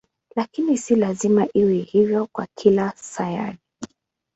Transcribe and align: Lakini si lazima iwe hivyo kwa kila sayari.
Lakini 0.35 0.77
si 0.77 0.95
lazima 0.95 1.47
iwe 1.53 1.73
hivyo 1.77 2.27
kwa 2.33 2.47
kila 2.55 2.93
sayari. 2.95 3.57